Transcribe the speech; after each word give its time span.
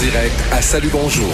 Direct 0.00 0.34
à 0.52 0.62
Salut 0.62 0.90
Bonjour. 0.92 1.32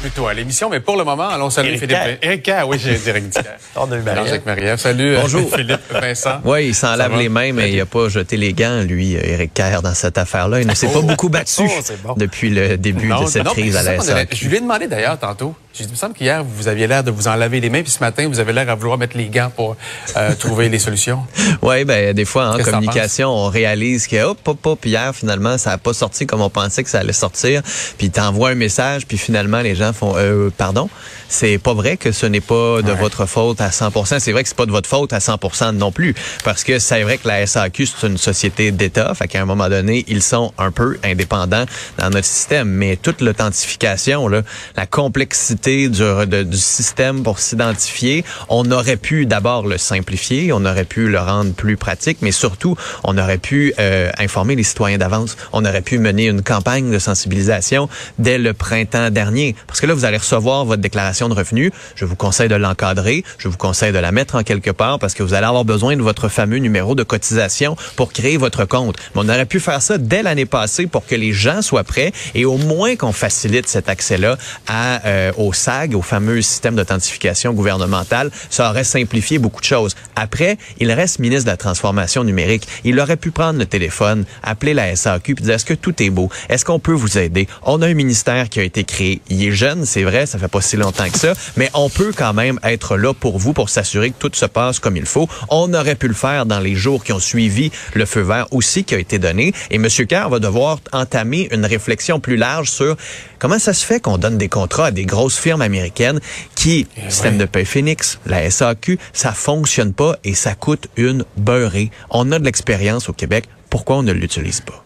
Plutôt 0.00 0.26
à 0.26 0.34
l'émission, 0.34 0.68
mais 0.68 0.80
pour 0.80 0.96
le 0.96 1.04
moment, 1.04 1.28
allons 1.28 1.48
saluer 1.48 1.74
Éric 1.74 1.80
Philippe. 1.80 2.42
Kerr, 2.42 2.66
oui, 2.66 2.76
j'ai 2.82 2.96
direct 2.96 3.38
On 3.76 3.90
a 3.92 3.96
eu 3.96 4.02
Marie-Ève. 4.02 4.76
Salut. 4.76 5.14
euh, 5.16 5.20
Bonjour. 5.22 5.48
Philippe 5.54 5.80
Vincent. 5.92 6.40
Oui, 6.44 6.66
il 6.68 6.74
s'en 6.74 6.96
lave 6.96 7.12
va? 7.12 7.18
les 7.18 7.28
mains, 7.28 7.52
mais 7.52 7.70
il 7.70 7.76
n'a 7.78 7.86
pas 7.86 8.08
jeté 8.08 8.36
les 8.36 8.52
gants, 8.52 8.82
lui, 8.82 9.12
Éric 9.14 9.54
Kerr, 9.54 9.80
dans 9.80 9.94
cette 9.94 10.18
affaire-là. 10.18 10.60
Il 10.60 10.66
ne 10.66 10.74
s'est 10.74 10.88
pas 10.88 11.02
beaucoup 11.02 11.28
battu 11.28 11.62
Oh, 11.64 11.82
bon. 12.02 12.14
depuis 12.16 12.50
le 12.50 12.76
début 12.76 13.08
de 13.08 13.26
cette 13.26 13.44
non, 13.44 13.52
crise 13.52 13.76
à 13.76 13.82
la 13.84 14.00
ça 14.00 14.16
SAQ. 14.16 14.36
Je 14.36 14.48
lui 14.48 14.56
ai 14.56 14.60
demandé 14.60 14.88
d'ailleurs 14.88 15.18
tantôt. 15.18 15.54
J'ai 15.74 15.84
dit, 15.84 15.90
il 15.90 15.92
me 15.92 15.96
semble 15.96 16.12
qu'hier, 16.14 16.44
vous 16.44 16.68
aviez 16.68 16.86
l'air 16.86 17.02
de 17.02 17.10
vous 17.10 17.28
en 17.28 17.34
laver 17.34 17.58
les 17.58 17.70
mains, 17.70 17.82
puis 17.82 17.90
ce 17.90 18.00
matin, 18.00 18.28
vous 18.28 18.40
avez 18.40 18.52
l'air 18.52 18.68
à 18.68 18.74
vouloir 18.74 18.98
mettre 18.98 19.16
les 19.16 19.28
gants 19.28 19.50
pour 19.54 19.74
euh, 20.18 20.34
trouver 20.38 20.68
les 20.68 20.78
solutions. 20.78 21.24
Oui, 21.62 21.84
ben 21.84 22.12
des 22.12 22.26
fois, 22.26 22.50
en 22.50 22.58
communication, 22.58 23.30
on 23.30 23.48
réalise 23.48 24.06
que 24.06 24.22
hop, 24.22 24.38
hop, 24.46 24.66
hop, 24.66 24.84
hier, 24.84 25.14
finalement, 25.14 25.56
ça 25.56 25.70
n'a 25.70 25.78
pas 25.78 25.94
sorti 25.94 26.26
comme 26.26 26.42
on 26.42 26.50
pensait 26.50 26.84
que 26.84 26.90
ça 26.90 26.98
allait 26.98 27.14
sortir. 27.14 27.62
Puis 27.96 28.10
t'envoies 28.10 28.50
un 28.50 28.54
message, 28.54 29.06
puis 29.06 29.16
finalement, 29.16 29.60
les 29.60 29.74
gens 29.74 29.94
font 29.94 30.12
euh, 30.16 30.50
pardon? 30.54 30.90
C'est 31.34 31.56
pas 31.56 31.72
vrai 31.72 31.96
que 31.96 32.12
ce 32.12 32.26
n'est 32.26 32.42
pas 32.42 32.82
de 32.82 32.92
Ouais. 32.92 32.98
votre 32.98 33.24
faute 33.24 33.62
à 33.62 33.70
100% 33.70 34.18
C'est 34.20 34.32
vrai 34.32 34.42
que 34.42 34.50
c'est 34.50 34.56
pas 34.56 34.66
de 34.66 34.70
votre 34.70 34.86
faute 34.88 35.14
à 35.14 35.18
100% 35.18 35.72
non 35.72 35.90
plus. 35.90 36.14
Parce 36.44 36.62
que 36.62 36.78
c'est 36.78 37.02
vrai 37.02 37.16
que 37.16 37.26
la 37.26 37.46
SAQ, 37.46 37.86
c'est 37.86 38.06
une 38.06 38.18
société 38.18 38.70
d'État. 38.70 39.14
Fait 39.14 39.28
qu'à 39.28 39.40
un 39.40 39.46
moment 39.46 39.70
donné, 39.70 40.04
ils 40.08 40.22
sont 40.22 40.52
un 40.58 40.70
peu 40.70 40.98
indépendants 41.02 41.64
dans 41.98 42.10
notre 42.10 42.26
système. 42.26 42.68
Mais 42.68 42.96
toute 42.96 43.22
l'authentification, 43.22 44.28
là, 44.28 44.42
la 44.76 44.84
complexité 44.84 45.88
du, 45.88 46.00
de- 46.02 46.42
du 46.42 46.56
système 46.58 47.22
pour 47.22 47.38
s'identifier, 47.38 48.26
on 48.50 48.70
aurait 48.70 48.98
pu 48.98 49.24
d'abord 49.24 49.66
le 49.66 49.78
simplifier, 49.78 50.52
on 50.52 50.66
aurait 50.66 50.84
pu 50.84 51.08
le 51.08 51.18
rendre 51.18 51.54
plus 51.54 51.78
pratique, 51.78 52.18
mais 52.20 52.32
surtout, 52.32 52.76
on 53.04 53.16
aurait 53.16 53.38
pu 53.38 53.72
euh, 53.78 54.10
informer 54.18 54.54
les 54.54 54.64
citoyens 54.64 54.98
d'avance. 54.98 55.38
On 55.54 55.64
aurait 55.64 55.80
pu 55.80 55.96
mener 55.98 56.26
une 56.26 56.42
campagne 56.42 56.90
de 56.90 56.98
sensibilisation 56.98 57.88
dès 58.18 58.36
le 58.36 58.52
printemps 58.52 59.08
dernier. 59.08 59.56
Parce 59.66 59.80
que 59.80 59.86
là, 59.86 59.94
vous 59.94 60.04
allez 60.04 60.18
recevoir 60.18 60.66
votre 60.66 60.82
déclaration 60.82 61.21
de 61.28 61.34
revenus. 61.34 61.70
Je 61.94 62.04
vous 62.04 62.16
conseille 62.16 62.48
de 62.48 62.54
l'encadrer. 62.54 63.24
Je 63.38 63.48
vous 63.48 63.56
conseille 63.56 63.92
de 63.92 63.98
la 63.98 64.12
mettre 64.12 64.36
en 64.36 64.42
quelque 64.42 64.70
part 64.70 64.98
parce 64.98 65.14
que 65.14 65.22
vous 65.22 65.34
allez 65.34 65.46
avoir 65.46 65.64
besoin 65.64 65.96
de 65.96 66.02
votre 66.02 66.28
fameux 66.28 66.58
numéro 66.58 66.94
de 66.94 67.02
cotisation 67.02 67.76
pour 67.96 68.12
créer 68.12 68.36
votre 68.36 68.64
compte. 68.64 68.96
Mais 69.14 69.22
on 69.24 69.28
aurait 69.28 69.46
pu 69.46 69.60
faire 69.60 69.82
ça 69.82 69.98
dès 69.98 70.22
l'année 70.22 70.46
passée 70.46 70.86
pour 70.86 71.06
que 71.06 71.14
les 71.14 71.32
gens 71.32 71.62
soient 71.62 71.84
prêts 71.84 72.12
et 72.34 72.44
au 72.44 72.56
moins 72.56 72.96
qu'on 72.96 73.12
facilite 73.12 73.68
cet 73.68 73.88
accès-là 73.88 74.36
euh, 74.70 75.32
au 75.36 75.52
SAG, 75.52 75.94
au 75.94 76.02
fameux 76.02 76.42
système 76.42 76.74
d'authentification 76.74 77.52
gouvernementale. 77.52 78.30
Ça 78.50 78.70
aurait 78.70 78.84
simplifié 78.84 79.38
beaucoup 79.38 79.60
de 79.60 79.66
choses. 79.66 79.94
Après, 80.16 80.58
il 80.78 80.90
reste 80.92 81.18
ministre 81.18 81.44
de 81.44 81.50
la 81.50 81.56
Transformation 81.56 82.24
numérique. 82.24 82.66
Il 82.84 82.98
aurait 83.00 83.16
pu 83.16 83.30
prendre 83.30 83.58
le 83.58 83.66
téléphone, 83.66 84.24
appeler 84.42 84.74
la 84.74 84.94
SAQ 84.94 85.34
puis 85.34 85.44
dire 85.44 85.54
est-ce 85.54 85.64
que 85.64 85.74
tout 85.74 86.02
est 86.02 86.10
beau? 86.10 86.30
Est-ce 86.48 86.64
qu'on 86.64 86.78
peut 86.78 86.92
vous 86.92 87.18
aider? 87.18 87.48
On 87.62 87.82
a 87.82 87.86
un 87.86 87.94
ministère 87.94 88.48
qui 88.48 88.60
a 88.60 88.62
été 88.62 88.84
créé. 88.84 89.20
Il 89.28 89.42
est 89.44 89.52
jeune, 89.52 89.84
c'est 89.84 90.02
vrai, 90.02 90.26
ça 90.26 90.38
fait 90.38 90.48
pas 90.48 90.60
si 90.60 90.76
longtemps 90.76 91.04
ça, 91.16 91.34
mais 91.56 91.70
on 91.74 91.88
peut 91.88 92.12
quand 92.16 92.32
même 92.32 92.58
être 92.62 92.96
là 92.96 93.14
pour 93.14 93.38
vous 93.38 93.52
pour 93.52 93.68
s'assurer 93.68 94.10
que 94.10 94.16
tout 94.18 94.30
se 94.34 94.46
passe 94.46 94.78
comme 94.78 94.96
il 94.96 95.06
faut. 95.06 95.28
On 95.48 95.72
aurait 95.74 95.94
pu 95.94 96.08
le 96.08 96.14
faire 96.14 96.46
dans 96.46 96.60
les 96.60 96.74
jours 96.74 97.04
qui 97.04 97.12
ont 97.12 97.18
suivi 97.18 97.70
le 97.94 98.06
feu 98.06 98.20
vert 98.20 98.46
aussi 98.50 98.84
qui 98.84 98.94
a 98.94 98.98
été 98.98 99.18
donné. 99.18 99.52
Et 99.70 99.76
M. 99.76 99.88
Kerr 99.88 100.28
va 100.28 100.38
devoir 100.38 100.78
entamer 100.92 101.48
une 101.52 101.64
réflexion 101.64 102.20
plus 102.20 102.36
large 102.36 102.70
sur 102.70 102.96
comment 103.38 103.58
ça 103.58 103.72
se 103.72 103.84
fait 103.84 104.00
qu'on 104.00 104.18
donne 104.18 104.38
des 104.38 104.48
contrats 104.48 104.86
à 104.86 104.90
des 104.90 105.06
grosses 105.06 105.38
firmes 105.38 105.62
américaines 105.62 106.20
qui, 106.54 106.86
système 107.08 107.34
oui. 107.34 107.40
de 107.40 107.44
paie 107.46 107.64
Phoenix, 107.64 108.18
la 108.26 108.50
SAQ, 108.50 108.98
ça 109.12 109.32
fonctionne 109.32 109.92
pas 109.92 110.16
et 110.24 110.34
ça 110.34 110.54
coûte 110.54 110.88
une 110.96 111.24
beurrée. 111.36 111.90
On 112.10 112.30
a 112.32 112.38
de 112.38 112.44
l'expérience 112.44 113.08
au 113.08 113.12
Québec. 113.12 113.48
Pourquoi 113.70 113.96
on 113.96 114.02
ne 114.02 114.12
l'utilise 114.12 114.60
pas? 114.60 114.81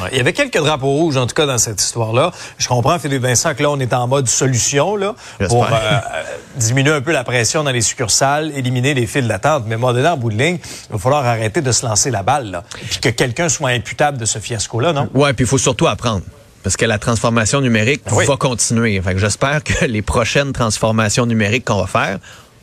Ouais, 0.00 0.08
Il 0.12 0.18
y 0.18 0.20
avait 0.20 0.32
quelques 0.32 0.58
drapeaux 0.58 0.90
rouges, 0.90 1.16
en 1.16 1.26
tout 1.26 1.34
cas, 1.34 1.46
dans 1.46 1.58
cette 1.58 1.80
histoire-là. 1.80 2.32
Je 2.58 2.68
comprends, 2.68 2.98
Philippe 2.98 3.22
Vincent, 3.22 3.54
que 3.54 3.62
là, 3.62 3.70
on 3.70 3.78
est 3.78 3.92
en 3.92 4.06
mode 4.06 4.28
solution, 4.28 4.96
là, 4.96 5.14
pour 5.48 5.64
euh, 5.64 5.68
euh, 5.70 6.22
diminuer 6.56 6.92
un 6.92 7.00
peu 7.00 7.12
la 7.12 7.24
pression 7.24 7.64
dans 7.64 7.70
les 7.70 7.80
succursales, 7.80 8.52
éliminer 8.56 8.94
les 8.94 9.06
files 9.06 9.28
d'attente. 9.28 9.64
Mais 9.66 9.76
moi, 9.76 9.92
dedans, 9.92 10.12
en 10.12 10.16
bout 10.16 10.30
de 10.30 10.38
ligne, 10.38 10.58
il 10.62 10.92
va 10.92 10.98
falloir 10.98 11.26
arrêter 11.26 11.60
de 11.60 11.72
se 11.72 11.84
lancer 11.84 12.10
la 12.10 12.22
balle, 12.22 12.50
là. 12.50 12.64
Puis 12.90 13.00
que 13.00 13.08
quelqu'un 13.08 13.48
soit 13.48 13.70
imputable 13.70 14.18
de 14.18 14.24
ce 14.24 14.38
fiasco-là, 14.38 14.92
non? 14.92 15.08
Ouais, 15.14 15.32
puis 15.32 15.44
il 15.44 15.48
faut 15.48 15.58
surtout 15.58 15.86
apprendre. 15.86 16.22
Parce 16.62 16.76
que 16.76 16.84
la 16.84 16.98
transformation 16.98 17.60
numérique 17.60 18.02
oui. 18.12 18.24
va 18.24 18.36
continuer. 18.36 19.02
J'espère 19.16 19.64
que 19.64 19.84
les 19.84 20.02
prochaines 20.02 20.52
transformations 20.52 21.26
numériques 21.26 21.64
qu'on 21.64 21.80
va 21.80 21.86
faire, 21.86 22.18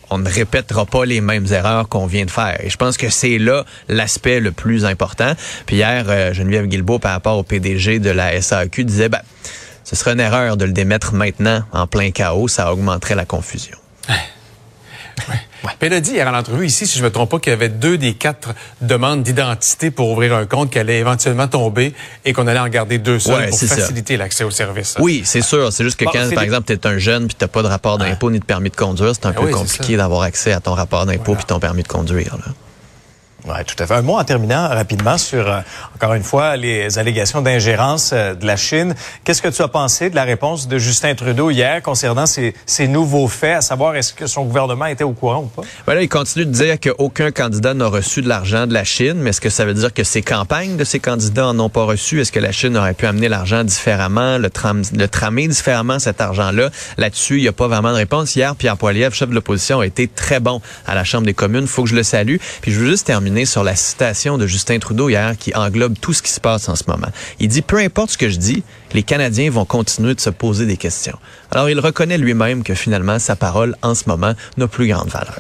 on 0.09 0.17
ne 0.17 0.29
répétera 0.29 0.85
pas 0.85 1.05
les 1.05 1.21
mêmes 1.21 1.45
erreurs 1.51 1.87
qu'on 1.87 2.05
vient 2.05 2.25
de 2.25 2.31
faire. 2.31 2.57
Et 2.63 2.69
je 2.69 2.77
pense 2.77 2.97
que 2.97 3.09
c'est 3.09 3.37
là 3.37 3.65
l'aspect 3.87 4.39
le 4.39 4.51
plus 4.51 4.85
important. 4.85 5.33
Puis 5.65 5.77
hier, 5.77 6.05
euh, 6.07 6.33
Geneviève 6.33 6.67
Guilbeault, 6.67 6.99
par 6.99 7.11
rapport 7.11 7.37
au 7.37 7.43
PDG 7.43 7.99
de 7.99 8.09
la 8.09 8.41
SAQ, 8.41 8.85
disait, 8.85 9.09
ben, 9.09 9.21
ce 9.83 9.95
serait 9.95 10.13
une 10.13 10.19
erreur 10.19 10.57
de 10.57 10.65
le 10.65 10.71
démettre 10.71 11.13
maintenant 11.13 11.63
en 11.71 11.87
plein 11.87 12.11
chaos. 12.11 12.47
Ça 12.47 12.71
augmenterait 12.71 13.15
la 13.15 13.25
confusion. 13.25 13.77
Puis 14.07 15.25
elle 15.27 15.39
a 15.81 15.99
dit 15.99 16.11
hier 16.11 16.27
à 16.27 16.31
l'entrevue 16.31 16.65
ici, 16.65 16.87
si 16.87 16.97
je 16.97 17.03
me 17.03 17.11
trompe 17.11 17.31
pas, 17.31 17.39
qu'il 17.39 17.51
y 17.51 17.53
avait 17.53 17.69
deux 17.69 17.97
des 17.97 18.13
quatre 18.13 18.49
demandes 18.81 19.23
d'identité 19.23 19.91
pour 19.91 20.09
ouvrir 20.09 20.35
un 20.35 20.45
compte 20.45 20.71
qui 20.71 20.79
allaient 20.79 20.99
éventuellement 20.99 21.47
tomber 21.47 21.93
et 22.25 22.33
qu'on 22.33 22.47
allait 22.47 22.59
en 22.59 22.69
garder 22.69 22.97
deux 22.97 23.19
seuls 23.19 23.35
Ouais, 23.35 23.49
pour 23.49 23.59
faciliter 23.59 24.17
l'accès 24.17 24.43
aux 24.43 24.51
services. 24.51 24.95
Oui, 24.99 25.21
c'est 25.25 25.41
sûr. 25.41 25.71
C'est 25.71 25.83
juste 25.83 25.99
que 25.99 26.05
Bon, 26.05 26.11
quand, 26.11 26.33
par 26.33 26.43
exemple, 26.43 26.67
tu 26.67 26.73
es 26.73 26.87
un 26.87 26.97
jeune 26.97 27.27
puis 27.27 27.35
tu 27.39 27.47
pas 27.47 27.63
de 27.63 27.67
rapport 27.67 27.97
d'impôt 27.97 28.31
ni 28.31 28.39
de 28.39 28.45
permis 28.45 28.69
de 28.69 28.75
conduire, 28.75 29.13
c'est 29.13 29.25
un 29.25 29.31
Ben 29.31 29.41
peu 29.41 29.45
oui, 29.47 29.51
compliqué 29.51 29.97
d'avoir 29.97 30.21
accès 30.23 30.51
à 30.51 30.59
ton 30.59 30.73
rapport 30.73 31.05
d'impôt 31.05 31.35
puis 31.35 31.45
ton 31.45 31.59
permis 31.59 31.83
de 31.83 31.87
conduire. 31.87 32.37
Là. 32.37 32.53
Oui, 33.45 33.55
tout 33.65 33.81
à 33.81 33.87
fait. 33.87 33.93
Un 33.93 34.01
mot 34.01 34.17
en 34.17 34.23
terminant 34.23 34.67
rapidement 34.67 35.17
sur, 35.17 35.47
euh, 35.47 35.61
encore 35.95 36.13
une 36.13 36.23
fois, 36.23 36.57
les 36.57 36.99
allégations 36.99 37.41
d'ingérence 37.41 38.11
euh, 38.11 38.35
de 38.35 38.45
la 38.45 38.57
Chine. 38.57 38.95
Qu'est-ce 39.23 39.41
que 39.41 39.47
tu 39.47 39.61
as 39.61 39.69
pensé 39.69 40.09
de 40.09 40.15
la 40.15 40.25
réponse 40.25 40.67
de 40.67 40.77
Justin 40.77 41.15
Trudeau 41.15 41.49
hier 41.49 41.81
concernant 41.81 42.25
ces, 42.25 42.53
ces 42.65 42.89
nouveaux 42.89 43.29
faits, 43.29 43.57
à 43.57 43.61
savoir 43.61 43.95
est-ce 43.95 44.13
que 44.13 44.27
son 44.27 44.43
gouvernement 44.43 44.87
était 44.87 45.05
au 45.05 45.13
courant 45.13 45.43
ou 45.43 45.45
pas? 45.45 45.61
Ben 45.87 45.95
là, 45.95 46.01
il 46.01 46.09
continue 46.09 46.45
de 46.45 46.51
dire 46.51 46.79
qu'aucun 46.79 47.31
candidat 47.31 47.73
n'a 47.73 47.87
reçu 47.87 48.21
de 48.21 48.27
l'argent 48.27 48.67
de 48.67 48.73
la 48.73 48.83
Chine, 48.83 49.15
mais 49.15 49.29
est-ce 49.29 49.41
que 49.41 49.49
ça 49.49 49.63
veut 49.63 49.73
dire 49.73 49.93
que 49.93 50.03
ces 50.03 50.21
campagnes 50.21 50.75
de 50.75 50.83
ces 50.83 50.99
candidats 50.99 51.47
en 51.47 51.59
ont 51.59 51.69
pas 51.69 51.83
reçu? 51.83 52.19
Est-ce 52.19 52.33
que 52.33 52.39
la 52.39 52.51
Chine 52.51 52.75
aurait 52.75 52.93
pu 52.93 53.05
amener 53.05 53.29
l'argent 53.29 53.63
différemment, 53.63 54.37
le, 54.37 54.49
tram, 54.49 54.81
le 54.93 55.07
tramer 55.07 55.47
différemment, 55.47 55.97
cet 55.99 56.19
argent-là? 56.19 56.71
Là-dessus, 56.97 57.37
il 57.37 57.43
n'y 57.43 57.47
a 57.47 57.53
pas 57.53 57.67
vraiment 57.67 57.91
de 57.91 57.97
réponse. 57.97 58.35
Hier, 58.35 58.53
Pierre 58.55 58.75
Poilievre, 58.75 59.15
chef 59.15 59.29
de 59.29 59.35
l'opposition, 59.35 59.79
a 59.79 59.85
été 59.85 60.09
très 60.09 60.41
bon 60.41 60.61
à 60.85 60.93
la 60.93 61.05
Chambre 61.05 61.25
des 61.25 61.33
communes. 61.33 61.67
faut 61.67 61.83
que 61.83 61.89
je 61.89 61.95
le 61.95 62.03
salue. 62.03 62.35
Puis 62.61 62.73
je 62.73 62.79
veux 62.79 62.87
juste 62.87 63.07
terminer 63.07 63.28
sur 63.45 63.63
la 63.63 63.75
citation 63.75 64.37
de 64.37 64.47
Justin 64.47 64.79
Trudeau 64.79 65.09
hier 65.09 65.37
qui 65.37 65.53
englobe 65.55 65.95
tout 65.99 66.13
ce 66.13 66.21
qui 66.21 66.31
se 66.31 66.39
passe 66.39 66.67
en 66.67 66.75
ce 66.75 66.83
moment. 66.87 67.07
Il 67.39 67.47
dit, 67.47 67.61
peu 67.61 67.77
importe 67.77 68.11
ce 68.11 68.17
que 68.17 68.29
je 68.29 68.37
dis, 68.37 68.63
les 68.93 69.03
Canadiens 69.03 69.49
vont 69.51 69.65
continuer 69.65 70.15
de 70.15 70.19
se 70.19 70.29
poser 70.29 70.65
des 70.65 70.77
questions. 70.77 71.17
Alors, 71.51 71.69
il 71.69 71.79
reconnaît 71.79 72.17
lui-même 72.17 72.63
que 72.63 72.73
finalement, 72.73 73.19
sa 73.19 73.35
parole 73.35 73.75
en 73.81 73.93
ce 73.93 74.03
moment 74.07 74.33
n'a 74.57 74.67
plus 74.67 74.87
grande 74.87 75.09
valeur. 75.09 75.39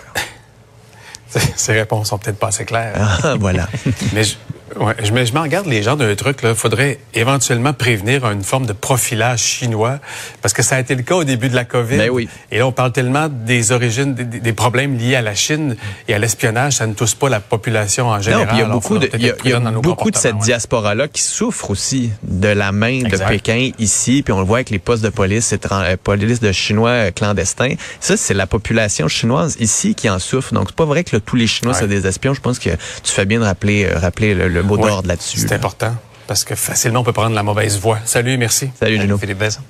Ces 1.55 1.73
réponses 1.73 2.09
sont 2.09 2.17
peut-être 2.17 2.39
pas 2.39 2.47
assez 2.47 2.65
claires. 2.65 2.93
Ah, 3.23 3.35
voilà. 3.39 3.67
Mais 4.13 4.23
je, 4.23 4.35
ouais, 4.77 4.95
je, 5.03 5.11
mais 5.11 5.25
je 5.25 5.33
m'en 5.33 5.45
garde 5.47 5.65
les 5.67 5.83
gens 5.83 5.95
d'un 5.95 6.13
truc. 6.15 6.39
Il 6.43 6.55
faudrait 6.55 6.99
éventuellement 7.13 7.73
prévenir 7.73 8.29
une 8.29 8.43
forme 8.43 8.65
de 8.65 8.73
profilage 8.73 9.39
chinois, 9.41 9.99
parce 10.41 10.53
que 10.53 10.61
ça 10.63 10.75
a 10.75 10.79
été 10.79 10.95
le 10.95 11.03
cas 11.03 11.15
au 11.15 11.23
début 11.23 11.49
de 11.49 11.55
la 11.55 11.65
COVID. 11.65 11.97
Ben 11.97 12.09
oui. 12.09 12.27
Et 12.51 12.57
là, 12.59 12.67
on 12.67 12.71
parle 12.71 12.91
tellement 12.91 13.27
des 13.29 13.71
origines, 13.71 14.13
des, 14.13 14.23
des 14.25 14.53
problèmes 14.53 14.97
liés 14.97 15.15
à 15.15 15.21
la 15.21 15.35
Chine 15.35 15.75
et 16.07 16.13
à 16.13 16.19
l'espionnage, 16.19 16.73
ça 16.77 16.87
ne 16.87 16.93
touche 16.93 17.15
pas 17.15 17.29
la 17.29 17.39
population 17.39 18.07
en 18.07 18.21
général. 18.21 18.47
Non, 18.47 18.53
il 18.53 18.57
y 18.59 18.61
a 18.61 18.65
Alors, 18.65 18.79
beaucoup 18.79 18.97
de, 18.97 19.07
y 19.17 19.29
a, 19.29 19.35
y 19.59 19.71
beaucoup 19.81 20.11
de 20.11 20.17
cette 20.17 20.35
ouais. 20.35 20.41
diaspora-là 20.41 21.07
qui 21.07 21.21
souffre 21.21 21.69
aussi 21.71 22.11
de 22.23 22.47
la 22.47 22.71
main 22.71 22.99
Exact. 23.05 23.25
de 23.25 23.29
Pékin 23.29 23.71
ici, 23.79 24.21
puis 24.23 24.33
on 24.33 24.39
le 24.39 24.45
voit 24.45 24.57
avec 24.57 24.69
les 24.69 24.79
postes 24.79 25.03
de 25.03 25.09
police, 25.09 25.51
étran- 25.53 25.83
euh, 25.83 25.95
police 26.01 26.39
de 26.39 26.51
Chinois 26.51 26.89
euh, 26.89 27.11
clandestins. 27.11 27.73
Ça, 27.99 28.17
c'est 28.17 28.33
la 28.33 28.47
population 28.47 29.07
chinoise 29.07 29.55
ici 29.59 29.95
qui 29.95 30.09
en 30.09 30.19
souffre. 30.19 30.53
Donc, 30.53 30.65
c'est 30.69 30.75
pas 30.75 30.85
vrai 30.85 31.03
que 31.03 31.15
là, 31.15 31.19
tous 31.25 31.35
les 31.35 31.47
Chinois, 31.47 31.73
Ouais. 31.73 31.79
c'est 31.79 31.87
des 31.87 32.07
espions. 32.07 32.33
Je 32.33 32.41
pense 32.41 32.59
que 32.59 32.69
tu 32.69 33.11
fais 33.11 33.25
bien 33.25 33.39
de 33.39 33.45
rappeler, 33.45 33.85
euh, 33.85 33.97
rappeler 33.99 34.33
le, 34.33 34.47
le 34.47 34.58
mot 34.63 34.77
Ouais, 34.77 34.89
d'ordre 34.89 35.07
là-dessus. 35.07 35.39
C'est 35.39 35.49
là. 35.49 35.55
important, 35.57 35.95
parce 36.27 36.43
que 36.43 36.55
facilement, 36.55 37.01
on 37.01 37.03
peut 37.03 37.13
prendre 37.13 37.35
la 37.35 37.43
mauvaise 37.43 37.79
voie. 37.79 37.99
Salut, 38.05 38.37
merci. 38.37 38.69
Salut, 38.79 38.99
Gino. 38.99 39.17
Philippe 39.17 39.39
Vincent. 39.39 39.61